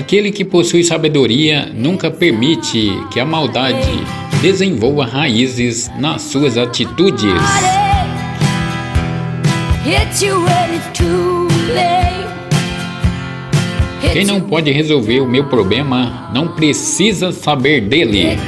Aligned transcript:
Aquele 0.00 0.32
que 0.32 0.46
possui 0.46 0.82
sabedoria 0.82 1.70
nunca 1.74 2.10
permite 2.10 2.90
que 3.12 3.20
a 3.20 3.24
maldade 3.26 3.86
desenvolva 4.40 5.04
raízes 5.04 5.90
nas 5.98 6.22
suas 6.22 6.56
atitudes. 6.56 7.34
Quem 14.10 14.24
não 14.24 14.40
pode 14.40 14.70
resolver 14.72 15.20
o 15.20 15.26
meu 15.28 15.44
problema 15.44 16.30
não 16.32 16.48
precisa 16.48 17.30
saber 17.30 17.82
dele. 17.82 18.38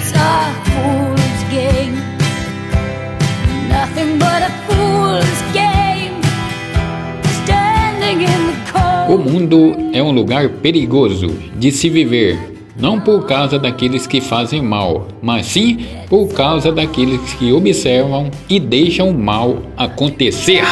O 9.13 9.19
mundo 9.19 9.77
é 9.93 10.03
um 10.03 10.11
lugar 10.11 10.49
perigoso 10.49 11.27
de 11.55 11.71
se 11.71 11.91
viver, 11.91 12.55
não 12.75 12.99
por 12.99 13.27
causa 13.27 13.59
daqueles 13.59 14.07
que 14.07 14.23
fazem 14.23 14.63
mal, 14.63 15.07
mas 15.21 15.45
sim 15.45 15.85
por 16.09 16.29
causa 16.29 16.73
daqueles 16.73 17.21
que 17.35 17.53
observam 17.53 18.31
e 18.49 18.59
deixam 18.59 19.11
o 19.11 19.15
mal 19.15 19.59
acontecer. 19.77 20.63